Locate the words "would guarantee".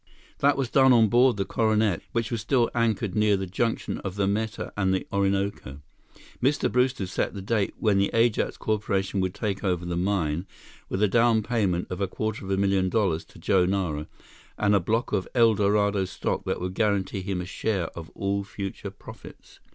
16.59-17.21